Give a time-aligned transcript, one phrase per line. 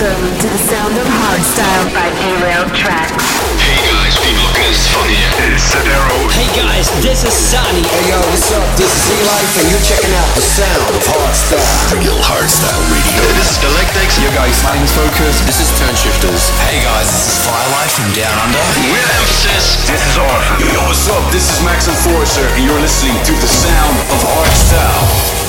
[0.00, 3.20] Welcome to the sound of hardstyle by Derailed Traxx.
[3.60, 5.28] Hey guys, P-Blockers van hier.
[5.44, 6.16] It's Sadero.
[6.32, 7.84] Hey guys, this is Sunny.
[7.84, 8.64] Hey yo, what's up?
[8.80, 12.00] This is E-Life and you're checking out the sound of hardstyle.
[12.00, 13.28] Real Hardstyle Radio.
[13.36, 14.16] This is Galactics.
[14.24, 15.44] Yo guys, my name's Focus.
[15.44, 16.48] This is Toneshifterz.
[16.64, 18.64] Hey guys, this is Firelight from Down Under.
[18.88, 19.84] We're Emphasis.
[19.84, 20.64] This is Arthur.
[20.64, 21.28] Yo, what's up?
[21.28, 25.39] This is Max and Enforcer, and you're listening to the sound of hardstyle.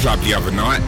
[0.00, 0.80] Club the other night,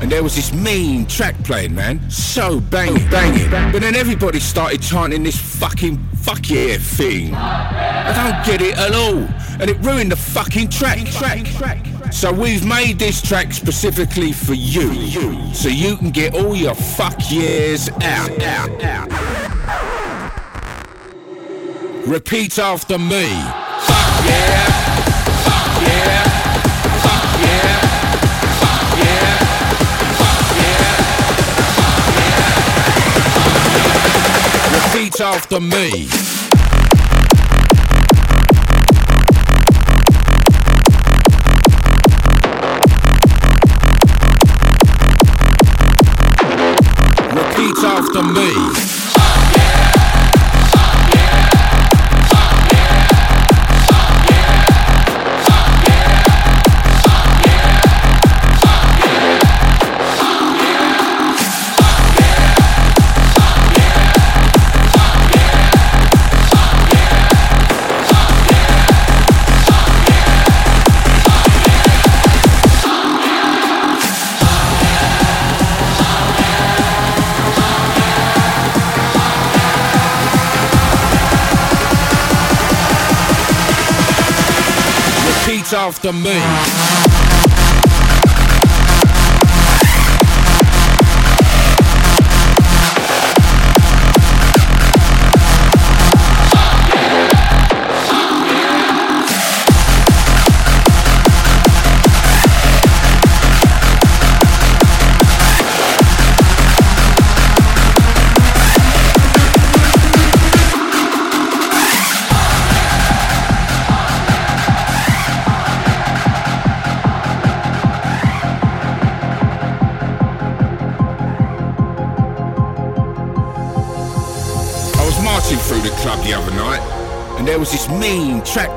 [0.00, 2.00] and there was this mean track playing, man.
[2.10, 3.50] So banging, banging.
[3.72, 7.34] But then everybody started chanting this fucking fuck yeah thing.
[7.34, 9.28] I don't get it at all.
[9.60, 11.86] And it ruined the fucking track, track, track.
[12.10, 15.52] So we've made this track specifically for you.
[15.52, 19.10] So you can get all your fuck yeahs out, out, out.
[22.06, 23.26] Repeat after me.
[23.28, 24.66] Fuck yeah.
[25.44, 26.13] Fuck yeah.
[35.18, 35.26] Yeah.
[35.26, 36.08] After me.
[47.34, 48.83] Repeat after me.
[86.04, 87.03] Repeat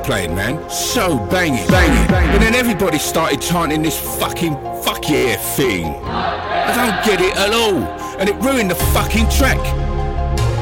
[0.07, 0.68] playing, man.
[0.69, 2.07] So banging, banging.
[2.31, 5.86] But then everybody started chanting this fucking fuck yeah thing.
[6.06, 7.83] I don't get it at all,
[8.18, 9.59] and it ruined the fucking track.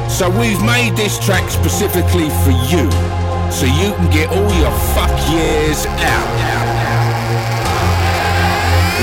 [0.10, 2.90] So we've made this track specifically for you,
[3.54, 6.30] so you can get all your fuck years out.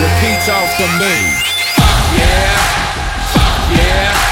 [0.03, 1.15] Repeat after me.
[1.79, 2.59] Fuck yeah,
[3.31, 4.32] fuck yeah,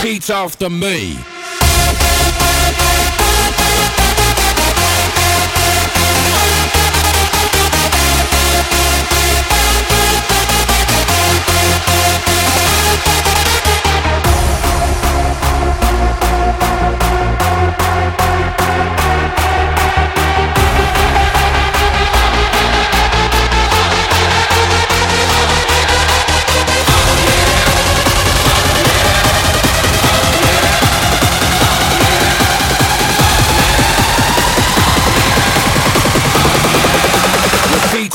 [0.00, 1.16] Repeat after me.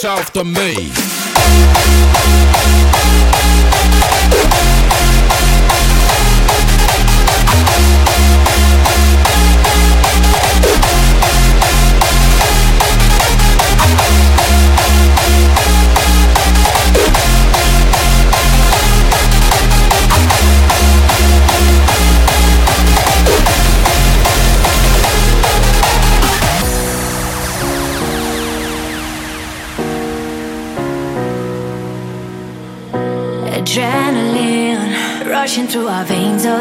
[0.08, 0.90] After me.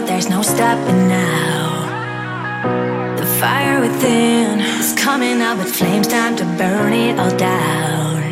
[0.06, 3.16] There's no stopping now.
[3.18, 8.22] The fire within is coming out with flames, time to burn it all down.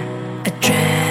[0.45, 1.04] Adrenaline.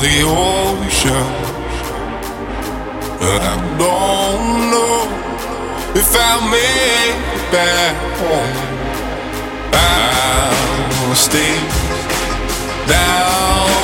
[0.00, 1.26] the ocean.
[3.18, 5.00] but I don't know
[6.00, 8.68] if I'll make it back home.
[9.72, 11.54] I'll stay
[12.86, 13.77] down.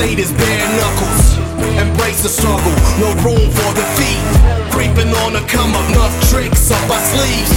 [0.00, 1.36] slate is bare knuckles.
[1.76, 4.22] Embrace the struggle, no room for defeat.
[4.72, 7.52] Creeping on a come up, enough tricks up my sleeves.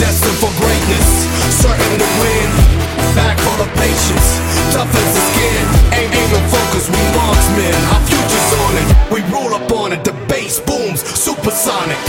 [0.00, 1.08] Destined for greatness,
[1.60, 2.48] certain to win.
[3.12, 4.28] Back for the patience,
[4.72, 5.64] tough as the skin.
[6.00, 7.76] Aim, aim and focus, we marksmen.
[7.92, 10.02] Our future's on it, we roll up on it.
[10.02, 12.00] The bass booms, supersonic.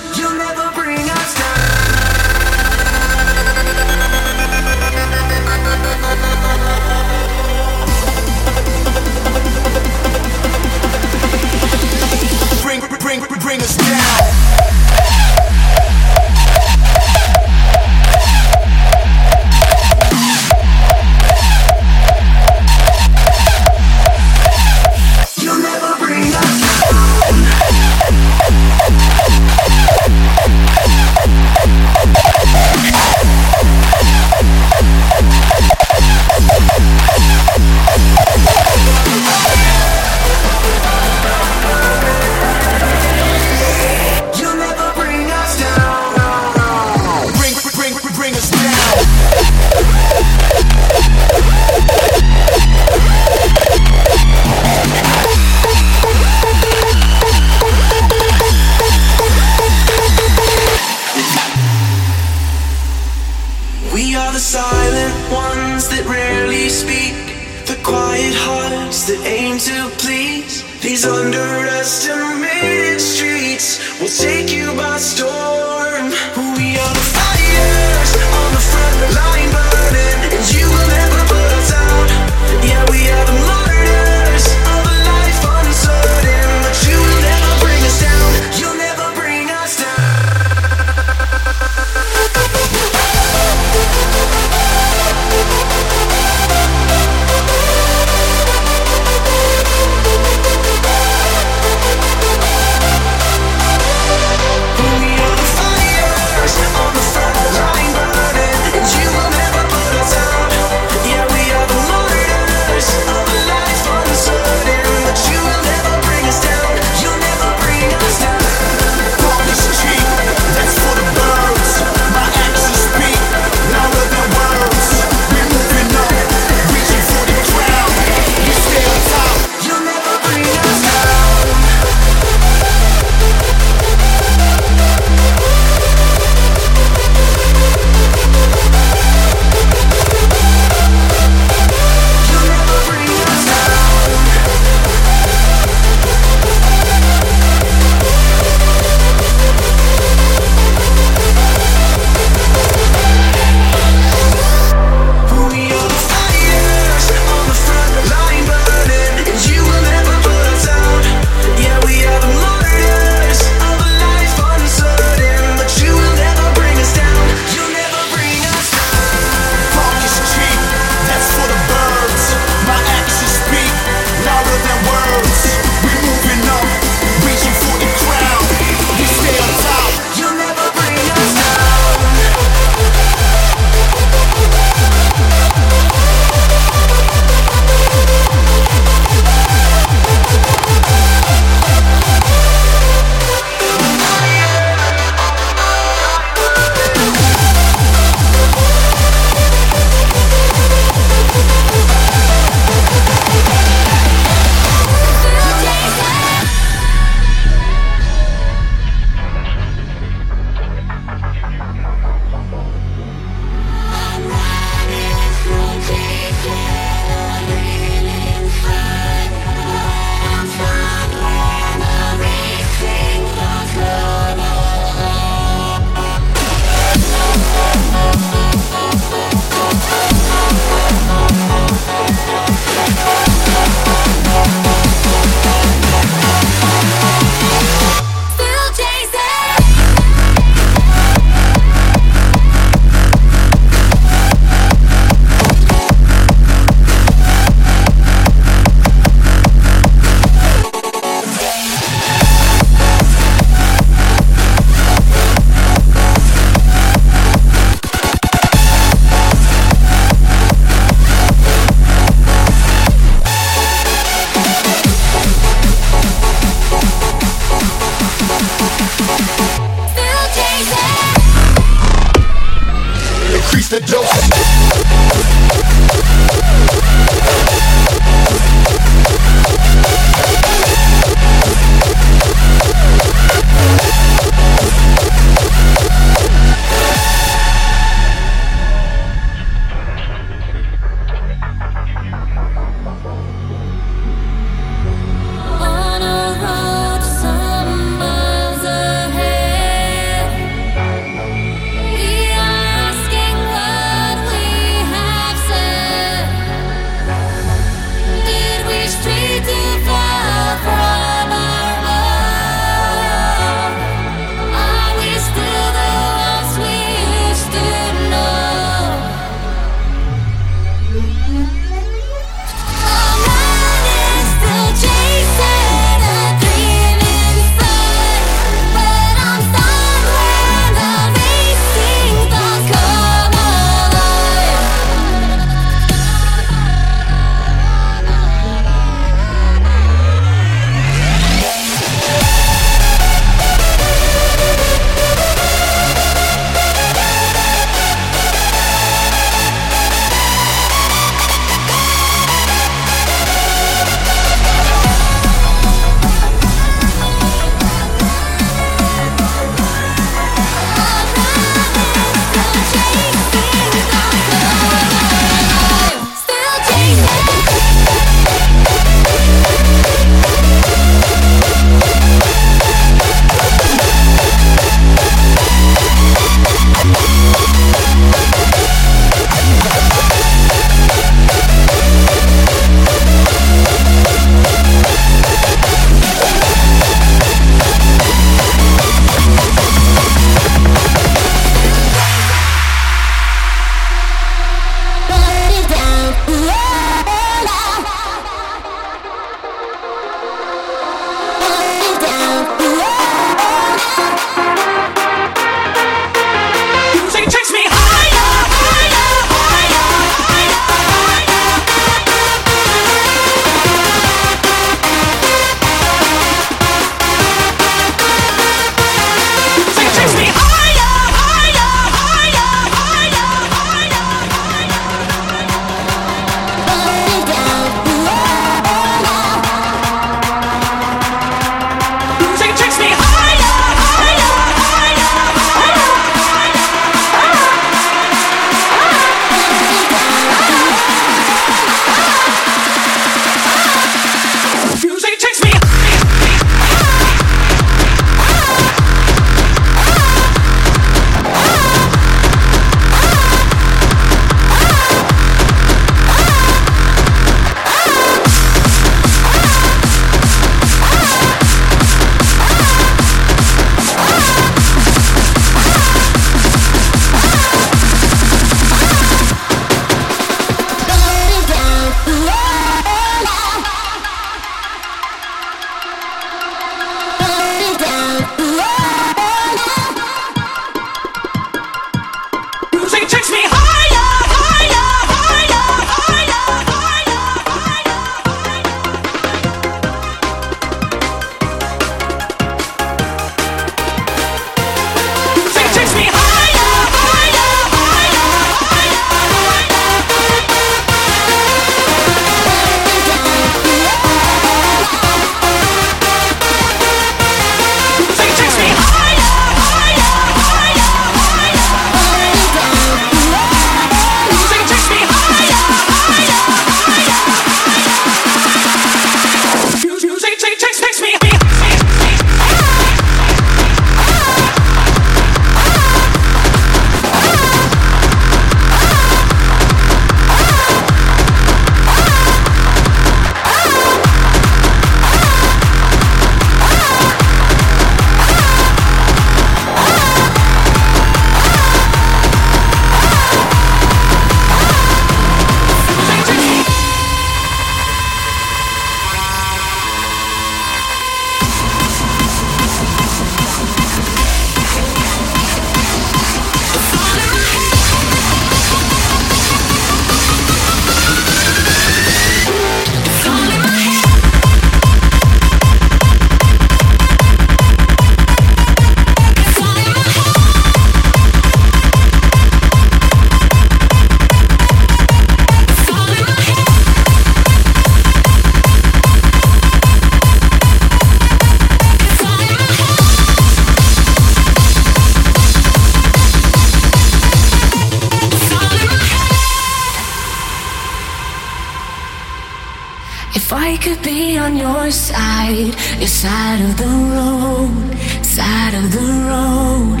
[593.66, 600.00] I could be on your side, your side of the road, side of the road.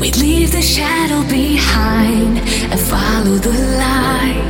[0.00, 2.38] We'd leave the shadow behind
[2.72, 4.44] and follow the light,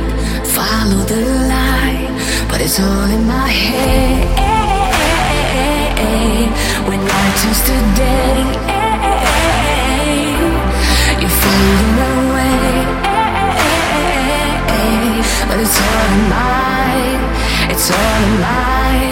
[0.57, 1.21] follow the
[1.53, 2.09] light.
[2.49, 4.39] But it's all in my head.
[6.87, 8.35] When night turns to day,
[11.21, 12.71] you're fading away.
[15.49, 16.68] But it's all in my,
[17.79, 19.08] it's all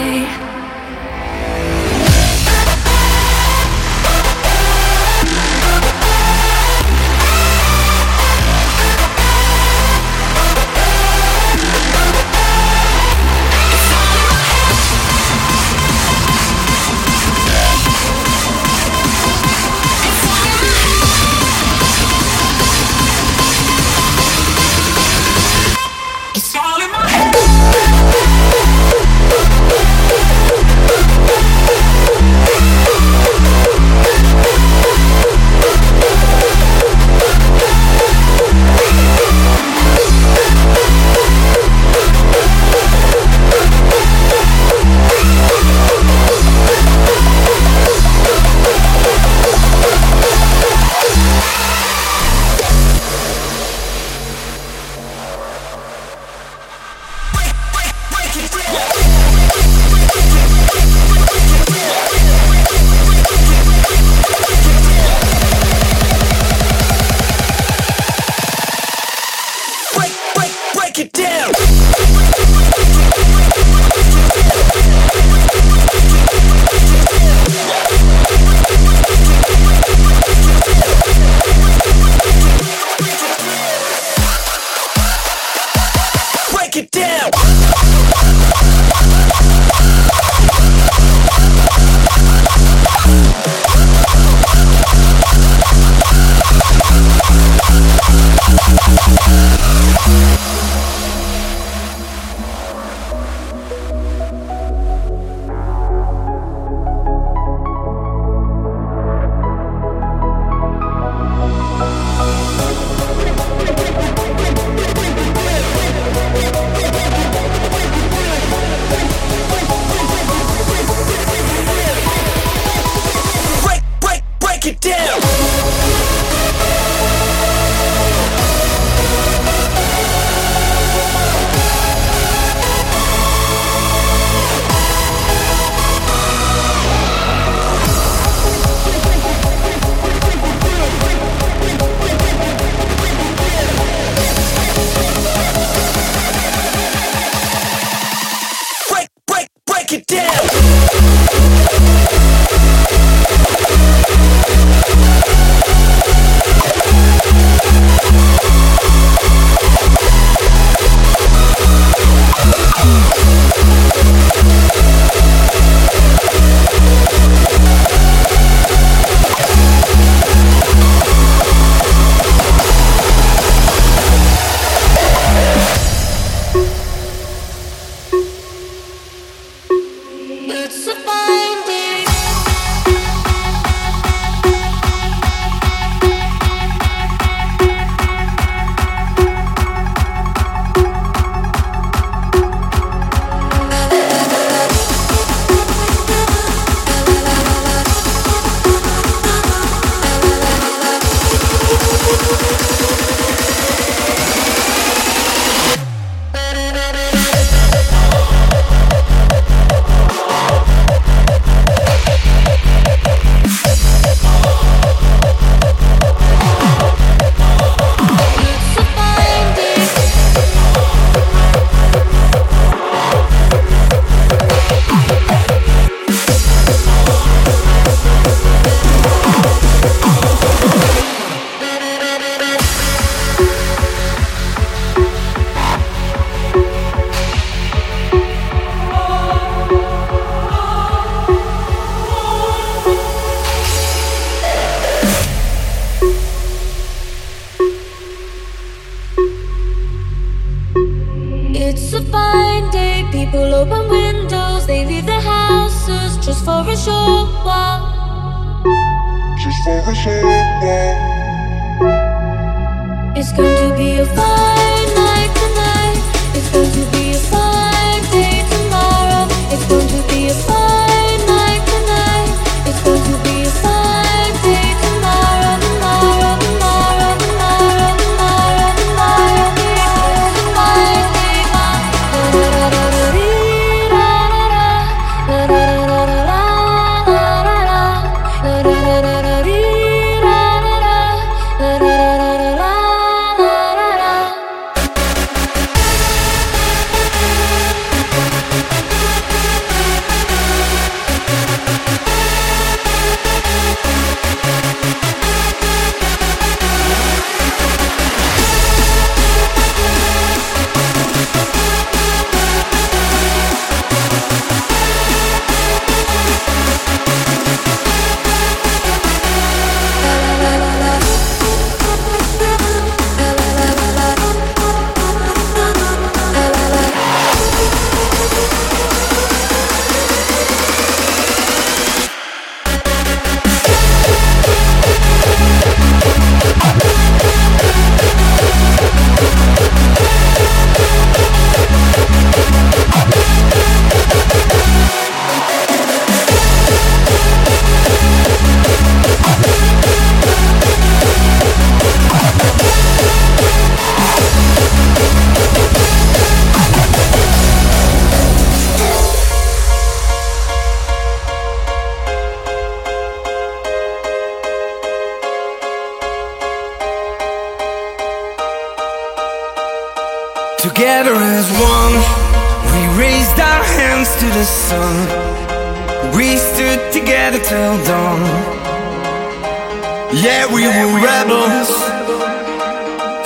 [380.10, 381.68] Yeah, we were rebels.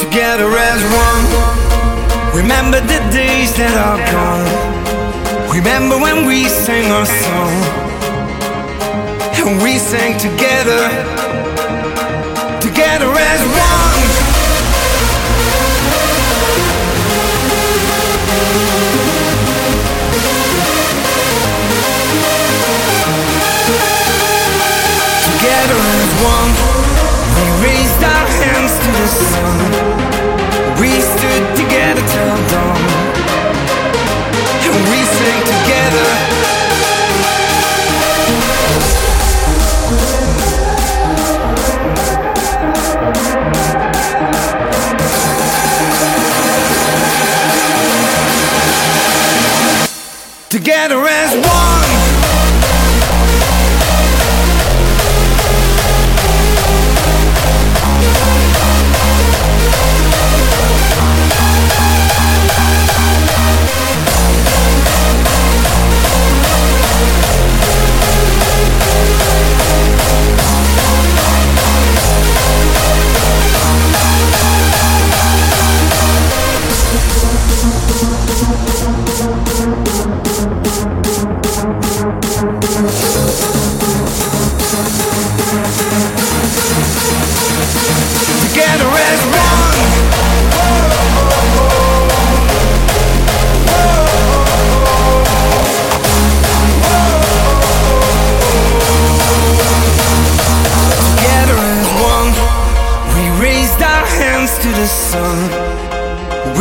[0.00, 2.34] Together as one.
[2.34, 5.54] Remember the days that are gone.
[5.54, 7.54] Remember when we sang our song.
[9.46, 10.82] And we sang together.
[12.60, 13.71] Together as one.
[28.82, 29.70] To the sun.
[30.80, 32.80] We stood together till dawn,
[34.66, 36.08] and we sang together.
[50.48, 51.91] Together as one.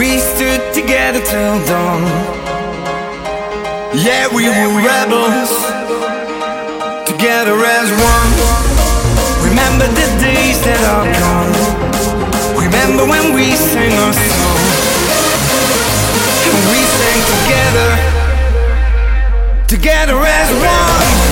[0.02, 2.02] We stood together till dawn.
[3.94, 5.54] Yeah, we were rebels.
[7.06, 8.32] Together as one.
[9.48, 11.54] Remember the days that are gone.
[12.58, 14.62] Remember when we sang our song.
[16.50, 17.90] And we sang together.
[19.68, 21.31] Together as one.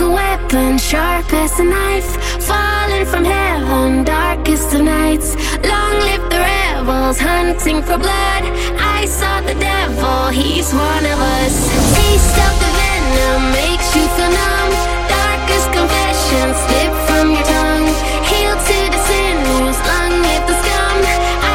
[0.00, 5.34] Like a weapon, sharp as a knife, falling from heaven, darkest of nights.
[5.62, 8.44] Long live the rebels, hunting for blood.
[8.78, 11.56] I saw the devil, he's one of us.
[11.96, 14.72] Taste of the venom makes you feel numb.
[15.08, 17.88] Darkest confessions slip from your tongue.
[18.30, 20.98] Heal to the sinews, long live the scum.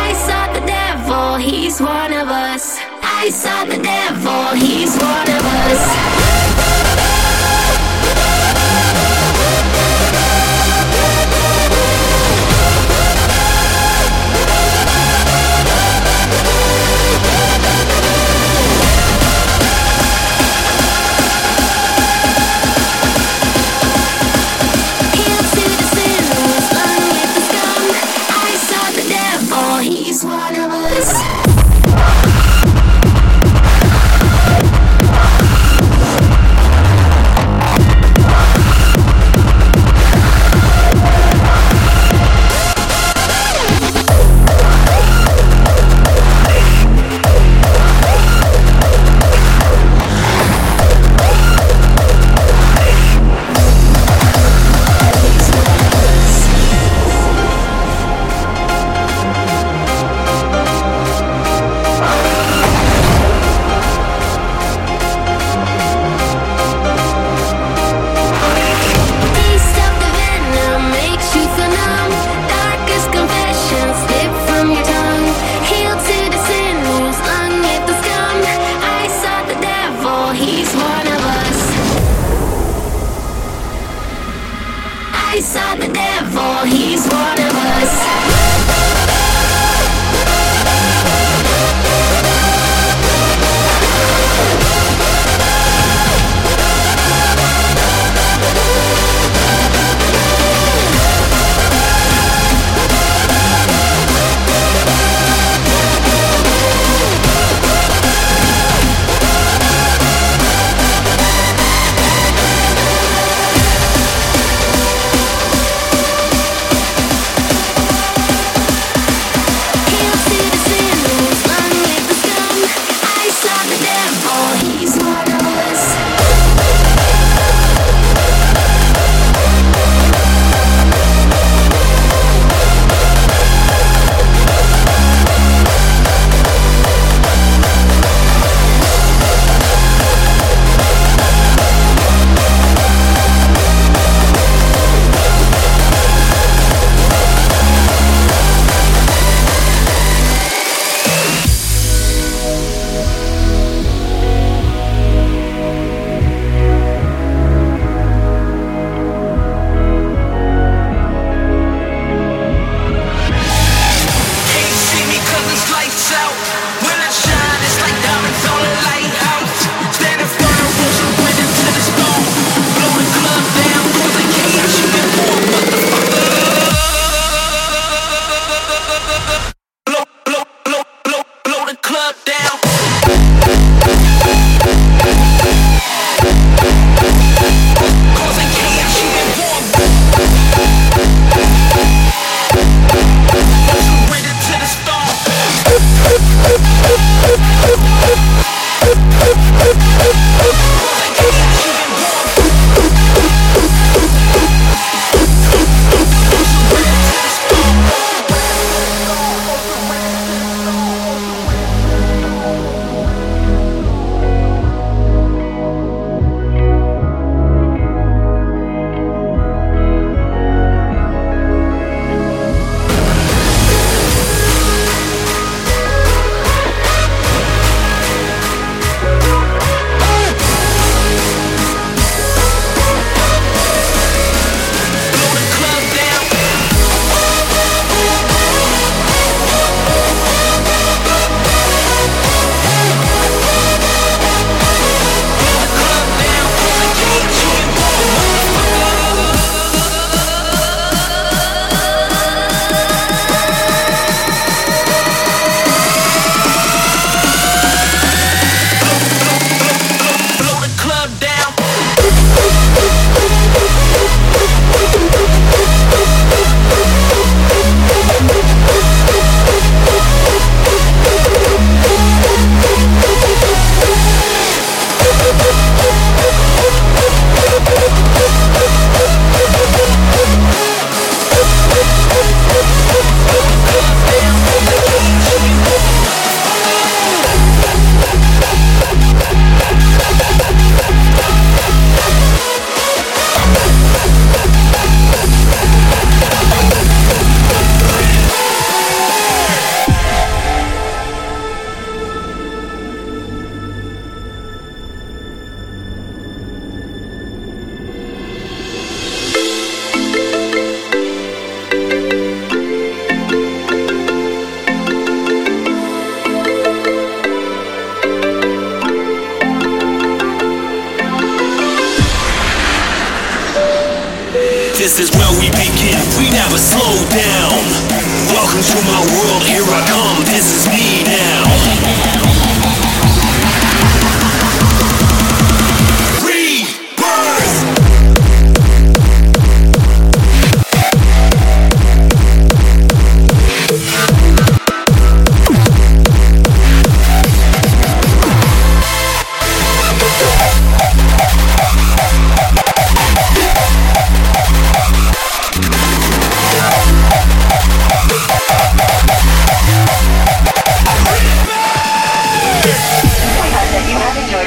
[0.06, 2.78] I saw the devil, he's one of us.
[3.02, 5.45] I saw the devil, he's one of us.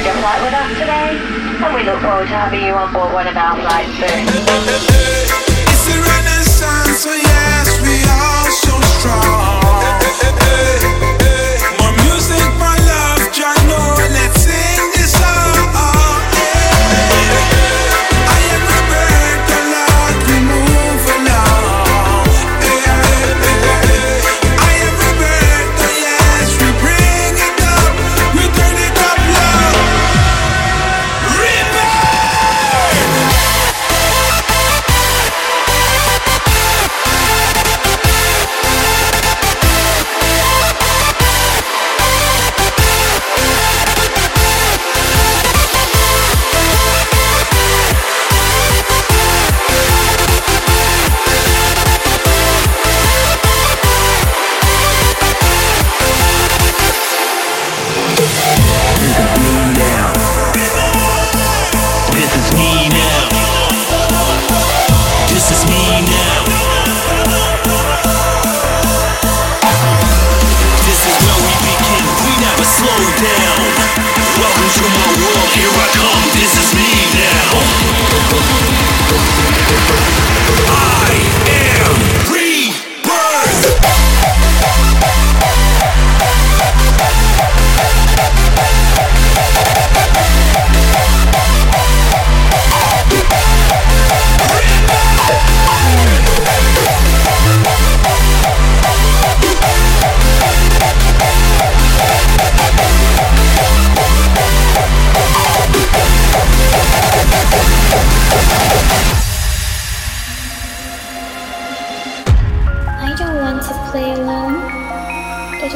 [0.05, 1.19] Your flight with us today,
[1.63, 4.27] and we look forward to having you on board one of our flights soon.
[5.67, 11.08] It's a renaissance, so yes, we are so strong.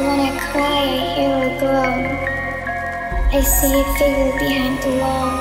[0.06, 2.04] When I cry, I hear a groan.
[3.32, 5.32] I see a figure behind the wall.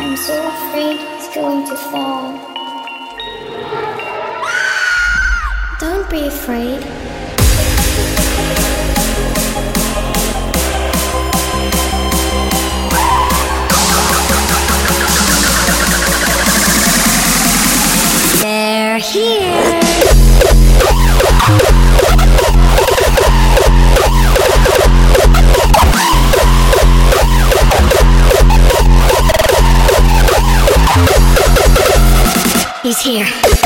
[0.00, 2.26] I'm so afraid it's going to fall.
[5.78, 6.82] Don't be afraid.
[18.42, 19.73] They're here.
[32.84, 33.63] He's here.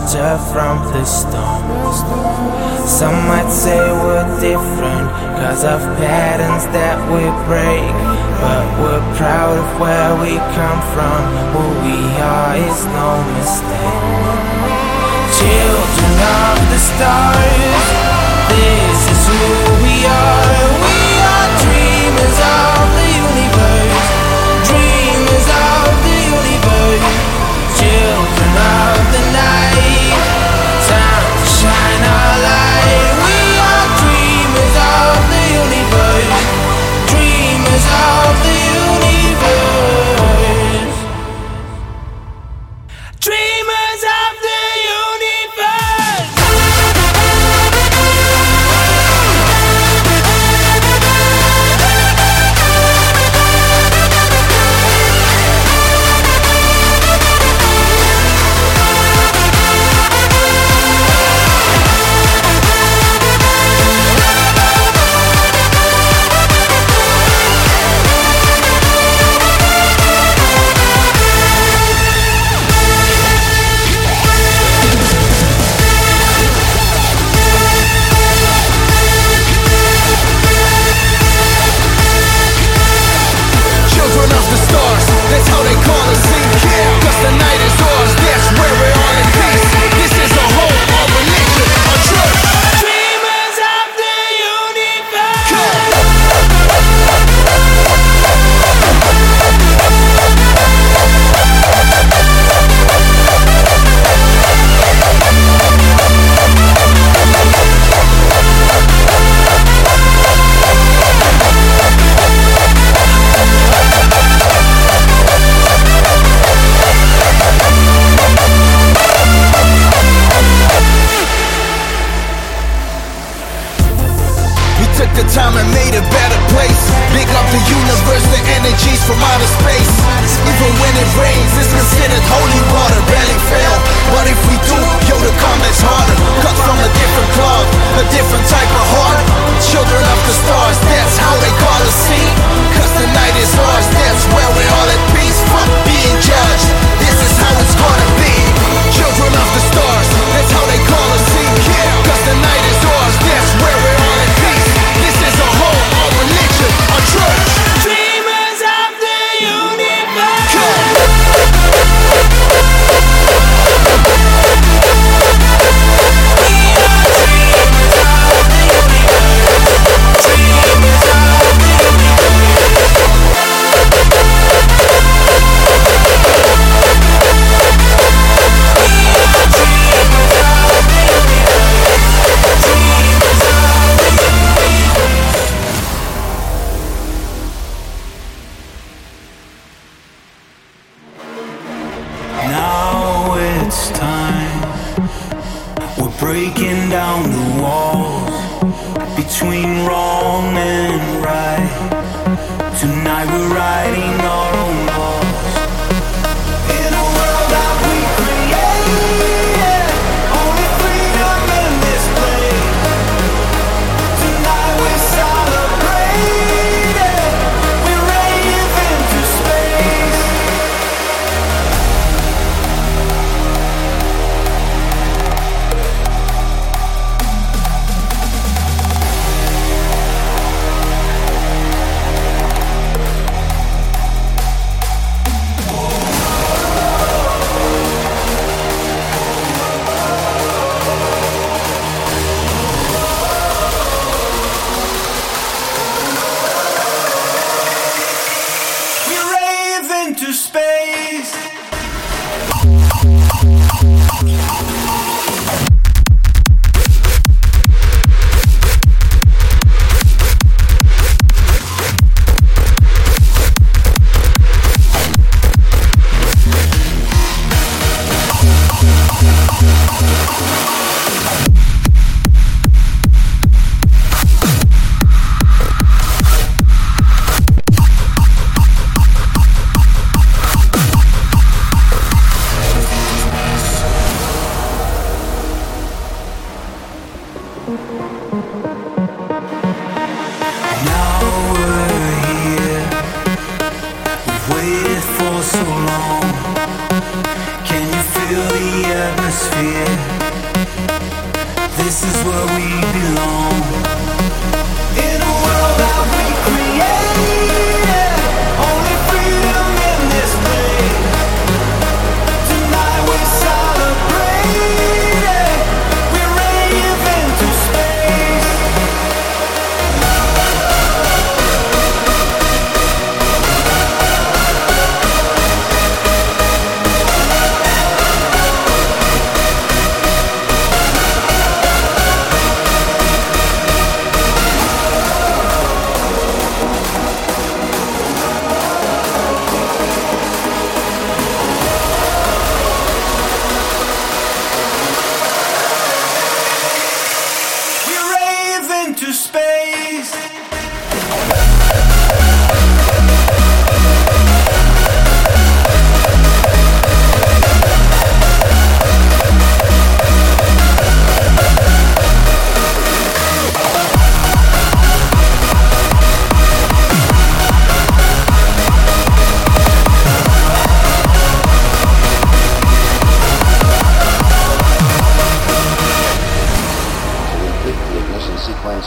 [0.00, 1.49] Shelter from the storms.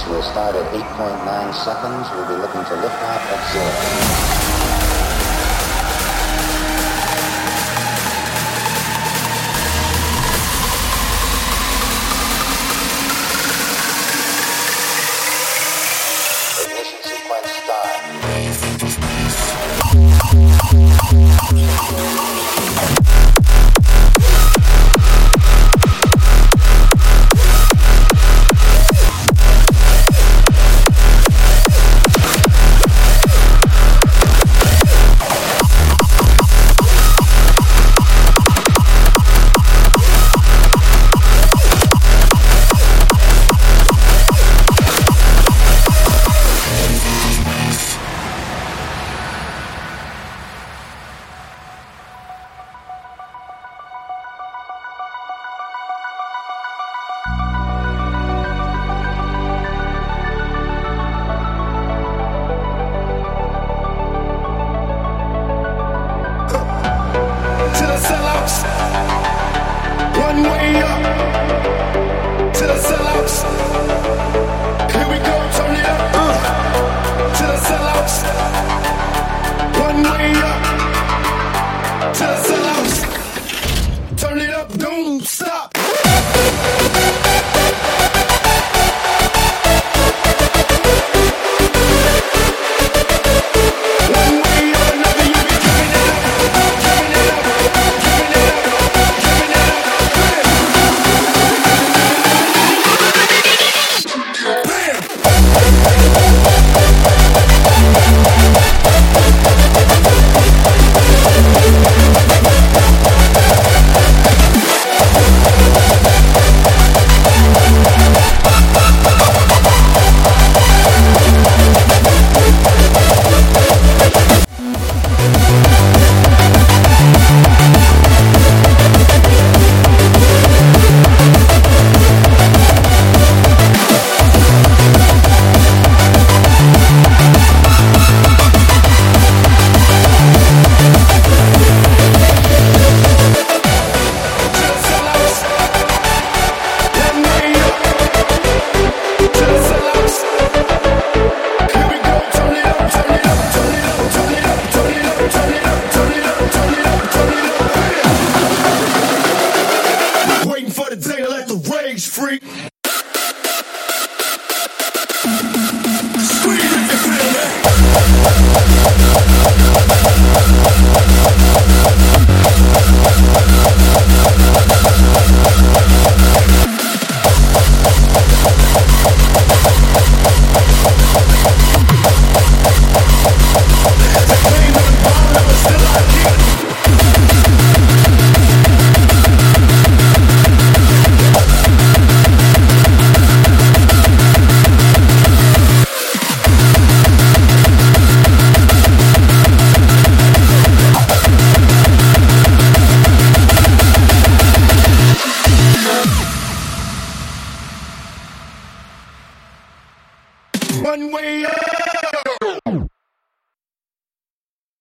[0.08, 2.10] will start at 8.9 seconds.
[2.12, 4.83] We'll be looking to lift off at zero.